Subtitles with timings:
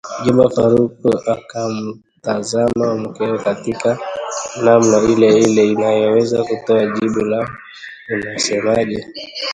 [0.19, 0.97] Mjomba Farouck
[1.33, 3.89] akamtazama mkewe katika
[4.65, 7.49] namna ile ile inayoweza kutoa jibu la
[8.13, 9.05] unasemaje